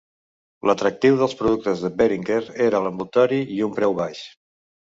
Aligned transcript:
L'atractiu 0.69 1.19
dels 1.19 1.35
productes 1.41 1.83
de 1.87 1.91
Behringer 2.01 2.39
era 2.71 2.81
l'envoltori 2.89 3.41
i 3.59 3.63
un 3.69 3.79
preu 3.79 3.97
baix. 4.05 4.27